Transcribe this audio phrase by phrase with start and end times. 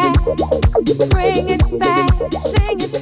[0.00, 2.99] back, bring it back, sing it.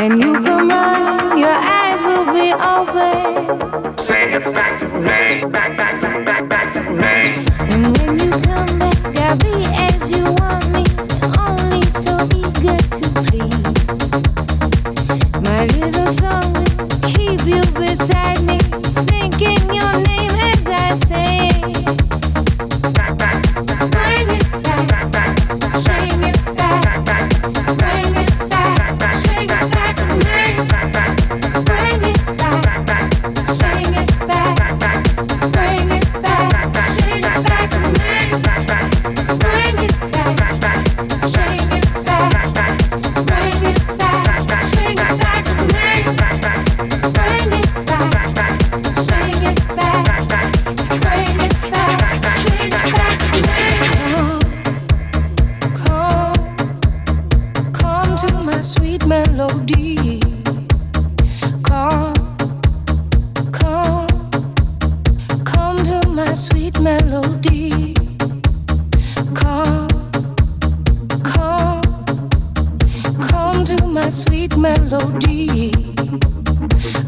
[0.00, 3.98] and you come running, your eyes will be open.
[3.98, 7.44] Say it back to me, back, back to back, back to me.
[7.74, 9.69] And when you come back, I'll be.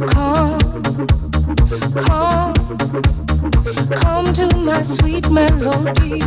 [0.07, 0.59] Come,
[1.99, 2.55] come,
[3.95, 6.21] come to my sweet melody.